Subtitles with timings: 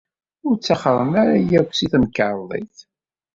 [0.47, 2.77] Ur ttaxren ara akk seg temkarḍit.